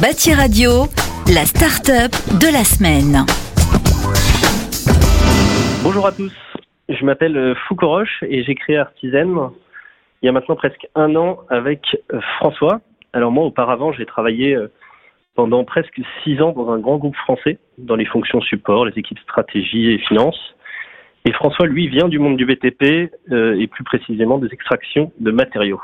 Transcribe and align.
Bâti 0.00 0.34
Radio, 0.34 0.84
la 1.32 1.46
start-up 1.46 2.12
de 2.38 2.52
la 2.52 2.64
semaine. 2.64 3.24
Bonjour 5.82 6.06
à 6.06 6.12
tous, 6.12 6.34
je 6.90 7.02
m'appelle 7.02 7.36
euh, 7.38 7.54
Foucault 7.66 7.88
Roche 7.88 8.22
et 8.28 8.44
j'ai 8.44 8.54
créé 8.56 8.76
Artisan 8.76 9.54
il 10.20 10.26
y 10.26 10.28
a 10.28 10.32
maintenant 10.32 10.56
presque 10.56 10.86
un 10.96 11.16
an 11.16 11.38
avec 11.48 11.96
euh, 12.12 12.20
François. 12.36 12.82
Alors 13.14 13.32
moi 13.32 13.44
auparavant 13.46 13.90
j'ai 13.92 14.04
travaillé 14.04 14.54
euh, 14.54 14.70
pendant 15.34 15.64
presque 15.64 15.98
six 16.22 16.42
ans 16.42 16.52
dans 16.52 16.70
un 16.70 16.78
grand 16.78 16.98
groupe 16.98 17.16
français 17.16 17.58
dans 17.78 17.96
les 17.96 18.06
fonctions 18.06 18.42
support, 18.42 18.84
les 18.84 18.98
équipes 18.98 19.20
stratégie 19.20 19.92
et 19.92 19.98
finance. 19.98 20.38
Et 21.24 21.32
François, 21.32 21.66
lui, 21.66 21.88
vient 21.88 22.08
du 22.08 22.18
monde 22.18 22.36
du 22.36 22.46
BTP 22.46 23.10
et 23.32 23.66
plus 23.66 23.82
précisément 23.82 24.38
des 24.38 24.46
extractions 24.52 25.10
de 25.18 25.32
matériaux. 25.32 25.80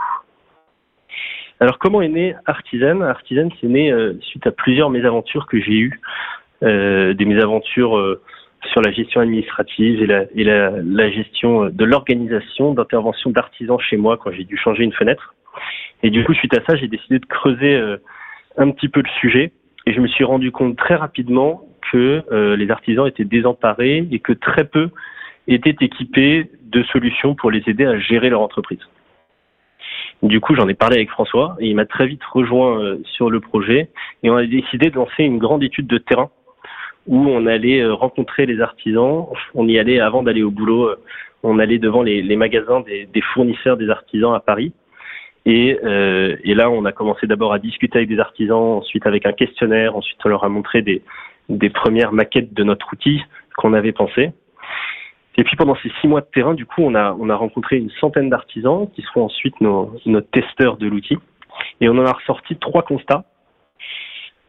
Alors 1.63 1.79
comment 1.79 2.03
est 2.03 2.09
né 2.09 2.35
Artisan? 2.47 3.03
Artisan, 3.03 3.49
c'est 3.61 3.69
né 3.69 3.93
euh, 3.93 4.15
suite 4.21 4.45
à 4.49 4.51
plusieurs 4.51 4.91
mésaventures 4.91 5.47
que 5.47 5.61
j'ai 5.61 5.79
eues, 5.79 6.01
euh, 6.65 7.15
des 7.15 7.25
mésaventures 7.25 7.97
euh, 7.97 8.21
sur 8.73 8.81
la 8.81 8.91
gestion 8.91 9.21
administrative 9.21 10.03
et 10.03 10.07
la, 10.07 10.25
et 10.35 10.43
la, 10.43 11.11
gestion 11.13 11.67
de 11.67 11.85
l'organisation 11.85 12.75
d'intervention 12.75 13.31
d'artisans 13.31 13.79
chez 13.79 13.97
moi 13.97 14.17
quand 14.17 14.33
j'ai 14.33 14.43
dû 14.43 14.57
changer 14.57 14.83
une 14.83 14.93
fenêtre. 14.93 15.37
Et 16.03 16.11
du 16.11 16.25
coup, 16.25 16.35
suite 16.35 16.53
à 16.59 16.65
ça, 16.67 16.75
j'ai 16.75 16.89
décidé 16.89 17.21
de 17.21 17.27
creuser 17.27 17.81
un 18.57 18.71
petit 18.73 18.89
peu 18.89 19.01
le 19.01 19.11
sujet 19.21 19.53
et 19.87 19.93
je 19.95 20.01
me 20.01 20.09
suis 20.09 20.25
rendu 20.25 20.51
compte 20.51 20.77
très 20.77 20.97
rapidement 20.97 21.63
que 21.93 22.25
les 22.57 22.71
artisans 22.73 23.07
étaient 23.07 23.25
désemparés 23.25 24.09
et 24.11 24.19
que 24.19 24.33
très 24.33 24.65
peu 24.65 24.91
étaient 25.47 25.77
équipés 25.81 26.51
de 26.61 26.83
solutions 26.85 27.37
pour 27.37 27.53
les 27.53 27.63
aider 27.69 27.85
à 27.85 28.01
gérer 28.01 28.31
leur 28.31 28.41
entreprise. 28.41 28.81
Du 30.23 30.41
coup, 30.41 30.55
j'en 30.55 30.69
ai 30.69 30.75
parlé 30.75 30.97
avec 30.97 31.11
François 31.11 31.57
et 31.59 31.67
il 31.67 31.75
m'a 31.75 31.85
très 31.85 32.07
vite 32.07 32.23
rejoint 32.25 32.81
euh, 32.81 32.99
sur 33.05 33.29
le 33.29 33.41
projet 33.41 33.89
et 34.23 34.31
on 34.31 34.37
a 34.37 34.47
décidé 34.47 34.89
de 34.89 34.95
lancer 34.95 35.25
une 35.25 35.39
grande 35.39 35.65
étude 35.65 35.89
de 35.89 35.99
terrain 35.99 36.31
où 37.09 37.29
on 37.29 37.45
allait 37.47 37.81
euh, 37.81 37.93
rencontrer 37.93 38.47
les 38.47 38.61
artisans. 38.61 39.27
On 39.55 39.67
y 39.67 39.81
allait 39.81 39.99
avant 39.99 40.23
d'aller 40.23 40.45
au 40.45 40.53
boulot. 40.53 40.91
Euh, 40.91 40.97
on 41.43 41.59
allait 41.59 41.79
devant 41.79 42.03
les, 42.03 42.37
magasins 42.37 42.83
des, 42.83 43.21
fournisseurs 43.35 43.77
des 43.77 43.91
artisans 43.91 44.33
à 44.33 44.39
Paris. 44.39 44.73
Et, 45.45 45.77
là, 45.83 46.71
on 46.71 46.85
a 46.85 46.93
commencé 46.93 47.27
d'abord 47.27 47.53
à 47.53 47.59
discuter 47.59 47.99
avec 47.99 48.09
des 48.09 48.21
artisans, 48.21 48.79
ensuite 48.79 49.09
avec 49.09 49.27
un 49.27 49.33
questionnaire, 49.33 49.97
ensuite 49.97 50.21
on 50.25 50.29
leur 50.29 50.45
a 50.45 50.49
montré 50.49 50.83
des, 50.83 51.03
des 51.49 51.69
premières 51.69 52.13
maquettes 52.13 52.55
de 52.55 52.63
notre 52.63 52.93
outil 52.93 53.21
qu'on 53.57 53.73
avait 53.73 53.91
pensé. 53.91 54.31
Et 55.37 55.45
puis 55.45 55.57
pendant 55.57 55.77
ces 55.77 55.91
six 56.01 56.09
mois 56.09 56.21
de 56.21 56.27
terrain, 56.27 56.55
du 56.55 56.67
coup, 56.67 56.83
on 56.83 56.95
a, 56.95 57.17
on 57.19 57.31
a 57.31 57.35
rencontré 57.35 57.77
une 57.77 57.91
centaine 58.01 58.29
d'artisans 58.29 58.89
qui 58.95 59.03
seront 59.03 59.25
ensuite 59.25 59.59
nos, 59.61 59.95
nos 60.05 60.21
testeurs 60.21 60.77
de 60.77 60.87
l'outil. 60.87 61.19
Et 61.81 61.89
on 61.89 61.93
en 61.93 62.05
a 62.05 62.13
ressorti 62.13 62.57
trois 62.57 62.83
constats. 62.83 63.25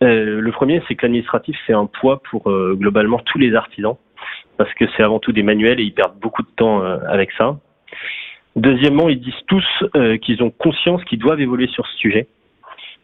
Euh, 0.04 0.42
le 0.42 0.52
premier, 0.52 0.82
c'est 0.88 0.96
que 0.96 1.04
l'administratif, 1.04 1.56
c'est 1.66 1.74
un 1.74 1.86
poids 1.86 2.22
pour 2.30 2.50
euh, 2.50 2.76
globalement 2.78 3.20
tous 3.20 3.38
les 3.38 3.56
artisans, 3.56 3.96
parce 4.58 4.74
que 4.74 4.86
c'est 4.96 5.04
avant 5.04 5.20
tout 5.20 5.32
des 5.32 5.44
manuels 5.44 5.80
et 5.80 5.84
ils 5.84 5.94
perdent 5.94 6.20
beaucoup 6.20 6.42
de 6.42 6.50
temps 6.56 6.84
euh, 6.84 6.98
avec 7.08 7.32
ça. 7.38 7.58
Deuxièmement, 8.58 9.08
ils 9.08 9.20
disent 9.20 9.34
tous 9.48 9.66
euh, 9.96 10.18
qu'ils 10.18 10.44
ont 10.44 10.52
conscience 10.52 11.04
qu'ils 11.06 11.20
doivent 11.20 11.40
évoluer 11.40 11.68
sur 11.68 11.88
ce 11.88 11.98
sujet, 11.98 12.28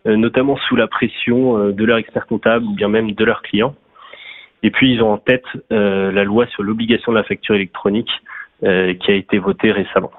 notamment 0.06 0.56
sous 0.56 0.78
la 0.78 0.88
pression 0.88 1.72
de 1.72 1.86
leur 1.86 1.98
expert 1.98 2.26
comptable 2.26 2.66
ou 2.66 2.74
bien 2.74 2.88
même 2.88 3.12
de 3.12 3.26
leurs 3.26 3.42
clients. 3.42 3.76
Et 4.64 4.72
puis 4.72 4.94
ils 4.94 5.02
ont 5.02 5.12
en 5.12 5.18
tête 5.18 5.46
euh, 5.72 6.12
la 6.12 6.24
loi 6.24 6.48
sur 6.48 6.64
l'obligation 6.64 7.12
de 7.12 7.18
la 7.18 7.24
facture 7.24 7.56
électronique 7.56 8.12
euh, 8.64 8.94
qui 8.94 9.12
a 9.12 9.16
été 9.16 9.38
votée 9.38 9.72
récemment. 9.72 10.12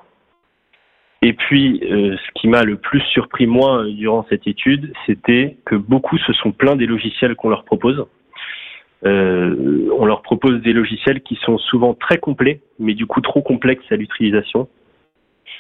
Et 1.23 1.35
puis, 1.35 1.83
euh, 1.85 2.17
ce 2.17 2.41
qui 2.41 2.49
m'a 2.49 2.63
le 2.63 2.77
plus 2.77 3.03
surpris 3.13 3.47
moi 3.47 3.85
durant 3.85 4.25
cette 4.31 4.47
étude, 4.47 4.95
c'était 5.05 5.59
que 5.67 5.75
beaucoup 5.75 6.17
se 6.17 6.33
sont 6.33 6.51
plaints 6.51 6.77
des 6.77 6.87
logiciels 6.87 7.37
qu'on 7.37 7.51
leur 7.51 7.65
propose. 7.65 8.07
on 9.03 10.05
leur 10.07 10.23
propose 10.23 10.63
des 10.63 10.73
logiciels 10.73 11.21
qui 11.21 11.37
sont 11.45 11.59
souvent 11.59 11.93
très 11.93 12.17
complets, 12.17 12.61
mais 12.79 12.95
du 12.95 13.07
coup 13.07 13.21
trop 13.21 13.43
complexes 13.43 13.85
à 13.91 13.97
l'utilisation, 13.97 14.69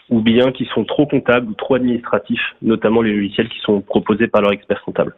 ou 0.09 0.21
bien 0.21 0.51
qui 0.51 0.65
sont 0.75 0.85
trop 0.85 1.07
comptables 1.07 1.51
ou 1.51 1.55
trop 1.55 1.75
administratifs, 1.75 2.55
notamment 2.63 3.03
les 3.03 3.13
logiciels 3.13 3.51
qui 3.51 3.61
sont 3.61 3.83
proposés 3.83 4.29
par 4.29 4.41
leur 4.41 4.53
expert 4.53 4.83
comptable. 4.83 5.15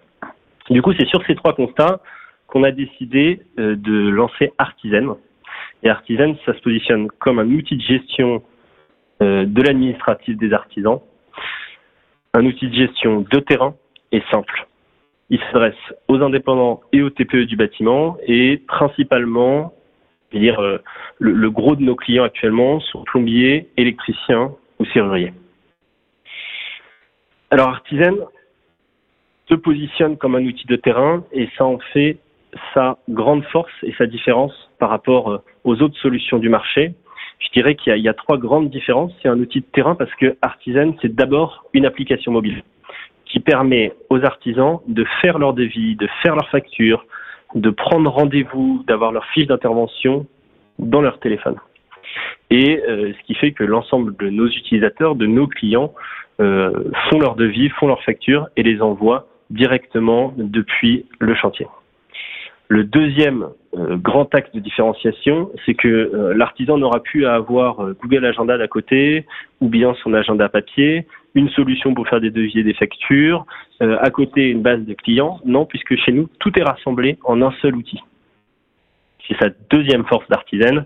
Du 0.70 0.82
coup, 0.82 0.92
c'est 0.98 1.06
sur 1.06 1.24
ces 1.26 1.34
trois 1.34 1.54
constats 1.54 2.00
qu'on 2.52 2.64
a 2.64 2.70
décidé 2.70 3.40
euh, 3.58 3.76
de 3.76 4.10
lancer 4.10 4.52
Artisan. 4.58 5.16
Et 5.82 5.88
Artisan, 5.88 6.36
ça 6.44 6.52
se 6.52 6.60
positionne 6.60 7.08
comme 7.18 7.38
un 7.38 7.50
outil 7.50 7.78
de 7.78 7.82
gestion 7.82 8.42
euh, 9.22 9.46
de 9.46 9.62
l'administratif 9.62 10.36
des 10.36 10.52
artisans, 10.52 11.00
un 12.34 12.44
outil 12.44 12.68
de 12.68 12.74
gestion 12.74 13.22
de 13.22 13.40
terrain 13.40 13.74
et 14.12 14.22
simple. 14.30 14.66
Il 15.30 15.40
s'adresse 15.44 15.74
aux 16.08 16.20
indépendants 16.20 16.82
et 16.92 17.00
aux 17.00 17.08
TPE 17.08 17.46
du 17.46 17.56
bâtiment 17.56 18.18
et 18.26 18.58
principalement, 18.58 19.72
dire, 20.34 20.60
euh, 20.60 20.76
le, 21.20 21.32
le, 21.32 21.50
gros 21.50 21.74
de 21.74 21.82
nos 21.82 21.96
clients 21.96 22.24
actuellement 22.24 22.80
sont 22.80 23.02
plombiers, 23.04 23.70
électriciens 23.78 24.52
ou 24.78 24.84
serruriers. 24.84 25.32
Alors 27.50 27.70
Artisan 27.70 28.16
se 29.48 29.54
positionne 29.54 30.18
comme 30.18 30.34
un 30.34 30.44
outil 30.44 30.66
de 30.66 30.76
terrain 30.76 31.24
et 31.32 31.48
ça 31.56 31.64
en 31.64 31.78
fait 31.94 32.18
sa 32.74 32.98
grande 33.08 33.44
force 33.44 33.72
et 33.82 33.92
sa 33.96 34.06
différence 34.06 34.52
par 34.78 34.90
rapport 34.90 35.30
euh, 35.30 35.38
aux 35.64 35.80
autres 35.82 35.98
solutions 35.98 36.38
du 36.38 36.48
marché. 36.48 36.94
Je 37.38 37.48
dirais 37.52 37.74
qu'il 37.74 37.96
y, 37.96 38.08
a 38.08 38.14
trois 38.14 38.38
grandes 38.38 38.70
différences. 38.70 39.12
C'est 39.20 39.28
un 39.28 39.38
outil 39.40 39.60
de 39.60 39.66
terrain 39.66 39.94
parce 39.96 40.14
que 40.14 40.36
Artisan, 40.42 40.94
c'est 41.02 41.12
d'abord 41.14 41.64
une 41.72 41.86
application 41.86 42.30
mobile 42.30 42.62
qui 43.26 43.40
permet 43.40 43.92
aux 44.10 44.22
artisans 44.24 44.78
de 44.86 45.04
faire 45.20 45.38
leur 45.38 45.54
devis, 45.54 45.96
de 45.96 46.06
faire 46.22 46.36
leur 46.36 46.48
facture, 46.50 47.04
de 47.54 47.70
prendre 47.70 48.10
rendez-vous, 48.10 48.84
d'avoir 48.86 49.10
leur 49.10 49.24
fiche 49.26 49.46
d'intervention 49.46 50.26
dans 50.78 51.00
leur 51.00 51.18
téléphone. 51.18 51.56
Et 52.50 52.80
euh, 52.86 53.12
ce 53.12 53.26
qui 53.26 53.34
fait 53.34 53.52
que 53.52 53.64
l'ensemble 53.64 54.14
de 54.16 54.28
nos 54.28 54.46
utilisateurs, 54.46 55.16
de 55.16 55.26
nos 55.26 55.46
clients, 55.46 55.92
euh, 56.40 56.84
font 57.08 57.18
leur 57.18 57.34
devis, 57.34 57.70
font 57.70 57.86
leur 57.86 58.02
facture 58.02 58.48
et 58.56 58.62
les 58.62 58.80
envoient 58.80 59.26
directement 59.50 60.32
depuis 60.36 61.06
le 61.18 61.34
chantier. 61.34 61.66
Le 62.68 62.84
deuxième 62.84 63.48
euh, 63.76 63.96
grand 63.96 64.34
axe 64.34 64.50
de 64.52 64.60
différenciation, 64.60 65.50
c'est 65.64 65.74
que 65.74 65.88
euh, 65.88 66.34
l'artisan 66.34 66.78
n'aura 66.78 67.02
plus 67.02 67.26
à 67.26 67.34
avoir 67.34 67.80
euh, 67.80 67.96
Google 68.00 68.24
Agenda 68.24 68.56
d'à 68.56 68.68
côté 68.68 69.26
ou 69.60 69.68
bien 69.68 69.94
son 70.02 70.14
agenda 70.14 70.48
papier, 70.48 71.06
une 71.34 71.48
solution 71.50 71.94
pour 71.94 72.08
faire 72.08 72.20
des 72.20 72.30
devis 72.30 72.58
et 72.58 72.62
des 72.62 72.74
factures, 72.74 73.46
à 73.80 74.10
côté 74.10 74.50
une 74.50 74.60
base 74.60 74.80
de 74.84 74.92
clients. 74.92 75.40
Non, 75.44 75.64
puisque 75.64 75.96
chez 75.96 76.12
nous, 76.12 76.28
tout 76.38 76.56
est 76.58 76.62
rassemblé 76.62 77.18
en 77.24 77.40
un 77.40 77.52
seul 77.62 77.74
outil. 77.74 78.00
C'est 79.26 79.38
sa 79.38 79.48
deuxième 79.70 80.04
force 80.04 80.28
d'artisan. 80.28 80.84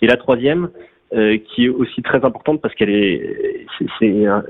Et 0.00 0.06
la 0.06 0.16
troisième, 0.16 0.70
euh, 1.14 1.38
qui 1.38 1.64
est 1.64 1.68
aussi 1.68 2.02
très 2.02 2.22
importante 2.24 2.60
parce 2.60 2.74
qu'elle 2.74 2.90
est 2.90 3.66
c'est 3.98 4.26
un, 4.26 4.44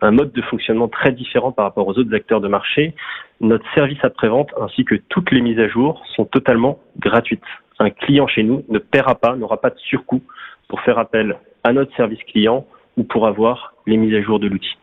un, 0.00 0.10
mode 0.10 0.32
de 0.32 0.40
fonctionnement 0.42 0.88
très 0.88 1.12
différent 1.12 1.52
par 1.52 1.66
rapport 1.66 1.86
aux 1.86 1.98
autres 1.98 2.14
acteurs 2.14 2.40
de 2.40 2.48
marché. 2.48 2.94
Notre 3.40 3.64
service 3.74 3.98
après-vente 4.02 4.50
ainsi 4.58 4.84
que 4.84 4.94
toutes 5.10 5.30
les 5.30 5.42
mises 5.42 5.58
à 5.58 5.68
jour 5.68 6.02
sont 6.16 6.24
totalement 6.24 6.78
gratuites. 6.98 7.42
Un 7.78 7.90
client 7.90 8.26
chez 8.26 8.42
nous 8.42 8.64
ne 8.68 8.78
paiera 8.78 9.16
pas, 9.16 9.36
n'aura 9.36 9.60
pas 9.60 9.70
de 9.70 9.78
surcoût 9.78 10.22
pour 10.68 10.80
faire 10.80 10.98
appel 10.98 11.36
à 11.62 11.72
notre 11.72 11.94
service 11.94 12.22
client 12.24 12.66
ou 12.96 13.04
pour 13.04 13.26
avoir 13.26 13.74
les 13.86 13.96
mises 13.96 14.14
à 14.14 14.22
jour 14.22 14.38
de 14.38 14.48
l'outil. 14.48 14.76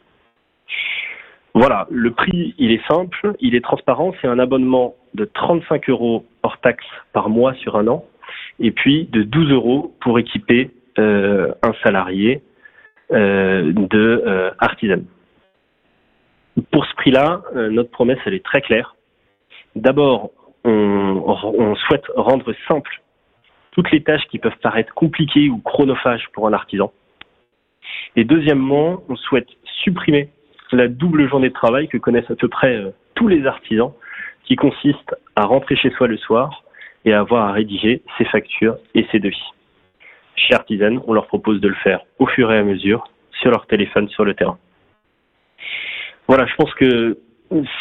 Voilà, 1.55 1.87
le 1.89 2.11
prix, 2.11 2.53
il 2.57 2.71
est 2.71 2.85
simple, 2.87 3.33
il 3.39 3.55
est 3.55 3.63
transparent, 3.63 4.13
c'est 4.21 4.27
un 4.27 4.39
abonnement 4.39 4.93
de 5.13 5.25
35 5.25 5.89
euros 5.89 6.25
hors 6.43 6.59
taxe 6.59 6.85
par 7.13 7.29
mois 7.29 7.53
sur 7.55 7.77
un 7.77 7.87
an, 7.87 8.05
et 8.59 8.71
puis 8.71 9.07
de 9.11 9.23
12 9.23 9.51
euros 9.51 9.95
pour 10.01 10.19
équiper 10.19 10.69
un 10.97 11.73
salarié 11.83 12.41
euh, 13.11 13.71
de 13.71 14.23
euh, 14.25 14.49
artisan. 14.57 15.03
Pour 16.71 16.85
ce 16.87 16.95
prix-là, 16.95 17.43
notre 17.53 17.91
promesse, 17.91 18.17
elle 18.25 18.33
est 18.33 18.43
très 18.43 18.61
claire. 18.61 18.95
D'abord, 19.75 20.31
on, 20.63 20.71
on 20.73 21.75
souhaite 21.75 22.05
rendre 22.15 22.51
simple 22.67 23.01
toutes 23.71 23.91
les 23.91 24.01
tâches 24.01 24.25
qui 24.31 24.39
peuvent 24.39 24.57
paraître 24.63 24.91
compliquées 24.95 25.49
ou 25.49 25.59
chronophages 25.59 26.25
pour 26.33 26.47
un 26.47 26.53
artisan. 26.53 26.91
Et 28.15 28.23
deuxièmement, 28.23 29.03
on 29.07 29.15
souhaite 29.17 29.49
supprimer 29.83 30.29
la 30.71 30.87
double 30.87 31.29
journée 31.29 31.49
de 31.49 31.53
travail 31.53 31.87
que 31.87 31.97
connaissent 31.97 32.31
à 32.31 32.35
peu 32.35 32.47
près 32.47 32.81
tous 33.13 33.27
les 33.27 33.45
artisans, 33.45 33.91
qui 34.45 34.55
consiste 34.55 35.15
à 35.35 35.43
rentrer 35.45 35.75
chez 35.75 35.91
soi 35.91 36.07
le 36.07 36.17
soir 36.17 36.63
et 37.03 37.13
à 37.13 37.19
avoir 37.19 37.49
à 37.49 37.51
rédiger 37.51 38.01
ses 38.17 38.25
factures 38.25 38.77
et 38.95 39.05
ses 39.11 39.19
devis 39.19 39.51
chez 40.47 40.53
Artisan, 40.53 41.03
on 41.07 41.13
leur 41.13 41.27
propose 41.27 41.59
de 41.61 41.67
le 41.67 41.75
faire 41.75 42.01
au 42.19 42.27
fur 42.27 42.51
et 42.51 42.57
à 42.57 42.63
mesure 42.63 43.07
sur 43.31 43.51
leur 43.51 43.65
téléphone 43.67 44.07
sur 44.09 44.25
le 44.25 44.33
terrain. 44.33 44.57
Voilà, 46.27 46.45
je 46.45 46.55
pense 46.55 46.73
que 46.73 47.17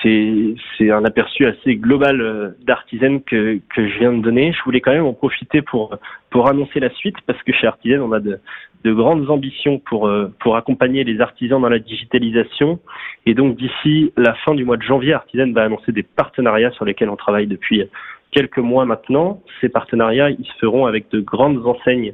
c'est 0.03 0.91
un 0.91 1.05
aperçu 1.05 1.47
assez 1.47 1.77
global 1.77 2.21
euh, 2.21 2.51
d'Artisan 2.63 3.19
que 3.21 3.61
je 3.77 3.99
viens 3.99 4.13
de 4.13 4.21
donner. 4.21 4.53
Je 4.53 4.63
voulais 4.65 4.81
quand 4.81 4.93
même 4.93 5.07
en 5.07 5.15
profiter 5.15 5.63
pour 5.63 5.97
pour 6.31 6.49
annoncer 6.49 6.81
la 6.81 6.91
suite 6.91 7.17
parce 7.27 7.43
que 7.43 7.53
chez 7.53 7.67
Artisan 7.67 8.01
on 8.01 8.13
a 8.13 8.21
de 8.21 8.39
de 8.85 8.93
grandes 8.93 9.31
ambitions 9.31 9.79
pour, 9.79 10.07
euh, 10.07 10.31
pour 10.41 10.57
accompagner 10.57 11.05
les 11.05 11.21
artisans 11.21 11.61
dans 11.61 11.71
la 11.71 11.79
digitalisation. 11.79 12.79
Et 13.25 13.35
donc 13.35 13.57
d'ici 13.57 14.13
la 14.17 14.35
fin 14.35 14.55
du 14.55 14.65
mois 14.65 14.77
de 14.77 14.83
janvier, 14.83 15.15
Artisan 15.15 15.51
va 15.53 15.65
annoncer 15.65 15.91
des 15.91 16.03
partenariats 16.03 16.71
sur 16.73 16.85
lesquels 16.85 17.09
on 17.09 17.17
travaille 17.17 17.47
depuis 17.47 17.83
quelques 18.31 18.59
mois 18.59 18.85
maintenant. 18.85 19.43
Ces 19.61 19.71
partenariats, 19.71 20.31
ils 20.31 20.45
se 20.45 20.59
feront 20.61 20.85
avec 20.85 21.11
de 21.11 21.21
grandes 21.21 21.67
enseignes 21.67 22.13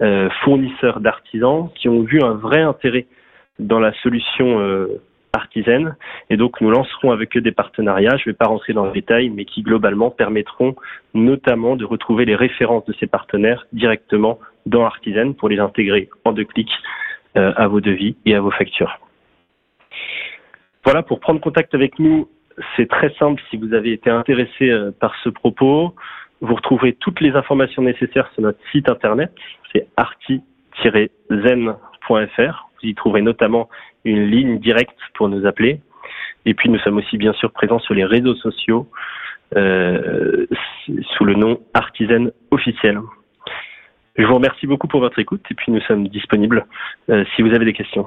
euh, 0.00 0.28
fournisseurs 0.42 1.00
d'artisans 1.00 1.70
qui 1.74 1.88
ont 1.88 2.02
vu 2.02 2.22
un 2.22 2.34
vrai 2.34 2.62
intérêt 2.62 3.06
dans 3.58 3.78
la 3.78 3.92
solution 4.02 4.60
euh, 4.60 5.00
artisaine. 5.32 5.96
Et 6.30 6.36
donc, 6.36 6.60
nous 6.60 6.70
lancerons 6.70 7.10
avec 7.10 7.36
eux 7.36 7.40
des 7.40 7.52
partenariats. 7.52 8.16
Je 8.16 8.28
ne 8.28 8.32
vais 8.32 8.36
pas 8.36 8.46
rentrer 8.46 8.72
dans 8.72 8.86
le 8.86 8.92
détail, 8.92 9.30
mais 9.30 9.44
qui 9.44 9.62
globalement 9.62 10.10
permettront 10.10 10.74
notamment 11.12 11.76
de 11.76 11.84
retrouver 11.84 12.24
les 12.24 12.36
références 12.36 12.84
de 12.86 12.94
ces 12.98 13.06
partenaires 13.06 13.66
directement 13.72 14.38
dans 14.66 14.84
Artisan 14.84 15.32
pour 15.32 15.48
les 15.48 15.58
intégrer 15.58 16.08
en 16.24 16.32
deux 16.32 16.44
clics 16.44 16.72
euh, 17.36 17.52
à 17.56 17.68
vos 17.68 17.80
devis 17.80 18.16
et 18.24 18.34
à 18.34 18.40
vos 18.40 18.50
factures. 18.50 18.98
Voilà, 20.84 21.02
pour 21.02 21.20
prendre 21.20 21.40
contact 21.40 21.74
avec 21.74 21.98
nous, 21.98 22.28
c'est 22.76 22.88
très 22.88 23.12
simple 23.18 23.42
si 23.50 23.56
vous 23.56 23.74
avez 23.74 23.92
été 23.92 24.10
intéressé 24.10 24.70
euh, 24.70 24.90
par 24.92 25.14
ce 25.22 25.28
propos. 25.28 25.94
Vous 26.44 26.54
retrouverez 26.56 26.92
toutes 26.92 27.20
les 27.20 27.30
informations 27.30 27.80
nécessaires 27.80 28.30
sur 28.34 28.42
notre 28.42 28.58
site 28.70 28.90
internet, 28.90 29.32
c'est 29.72 29.86
arti-zen.fr. 29.96 30.44
Vous 32.10 32.88
y 32.88 32.94
trouverez 32.94 33.22
notamment 33.22 33.70
une 34.04 34.26
ligne 34.26 34.58
directe 34.58 34.98
pour 35.14 35.30
nous 35.30 35.46
appeler. 35.46 35.80
Et 36.44 36.52
puis 36.52 36.68
nous 36.68 36.78
sommes 36.80 36.98
aussi 36.98 37.16
bien 37.16 37.32
sûr 37.32 37.50
présents 37.50 37.78
sur 37.78 37.94
les 37.94 38.04
réseaux 38.04 38.34
sociaux 38.34 38.86
euh, 39.56 40.46
sous 41.16 41.24
le 41.24 41.34
nom 41.34 41.60
Artisan 41.72 42.26
officiel. 42.50 43.00
Je 44.16 44.26
vous 44.26 44.34
remercie 44.34 44.66
beaucoup 44.66 44.86
pour 44.86 45.00
votre 45.00 45.18
écoute 45.18 45.40
et 45.50 45.54
puis 45.54 45.72
nous 45.72 45.80
sommes 45.80 46.08
disponibles 46.08 46.66
euh, 47.08 47.24
si 47.34 47.40
vous 47.40 47.54
avez 47.54 47.64
des 47.64 47.72
questions. 47.72 48.06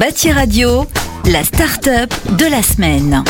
Bâti 0.00 0.32
Radio, 0.32 0.86
la 1.30 1.42
start-up 1.42 2.08
de 2.38 2.50
la 2.50 2.62
semaine. 2.62 3.22